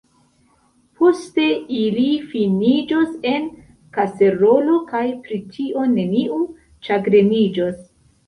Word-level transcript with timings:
Poste 0.99 1.43
ili 1.79 2.05
finiĝos 2.31 3.11
en 3.33 3.45
kaserolo, 3.97 4.79
kaj 4.93 5.03
pri 5.27 5.39
tio 5.57 5.83
neniu 5.93 6.39
ĉagreniĝos. 6.89 7.77